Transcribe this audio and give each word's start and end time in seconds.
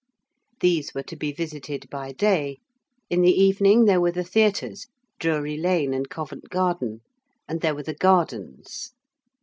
These 0.61 0.95
were 0.95 1.03
to 1.03 1.15
be 1.15 1.31
visited 1.31 1.87
by 1.91 2.11
day. 2.11 2.57
In 3.11 3.21
the 3.21 3.39
evening 3.39 3.85
there 3.85 4.01
were 4.01 4.11
the 4.11 4.23
theatres, 4.23 4.87
Drury 5.19 5.57
Lane 5.57 5.93
and 5.93 6.09
Covent 6.09 6.49
Garden: 6.49 7.01
and 7.47 7.61
there 7.61 7.75
were 7.75 7.83
the 7.83 7.93
Gardens. 7.93 8.93